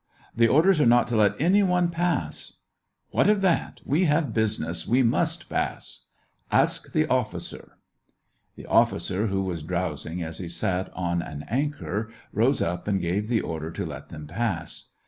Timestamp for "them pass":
14.09-14.85